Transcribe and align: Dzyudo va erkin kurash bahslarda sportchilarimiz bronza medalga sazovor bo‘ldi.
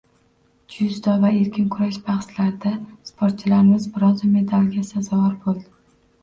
Dzyudo 0.75 1.11
va 1.25 1.29
erkin 1.39 1.67
kurash 1.75 1.99
bahslarda 2.07 2.71
sportchilarimiz 3.11 3.87
bronza 3.99 4.31
medalga 4.39 4.83
sazovor 4.91 5.39
bo‘ldi. 5.47 5.71